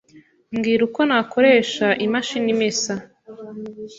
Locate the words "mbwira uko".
0.53-1.01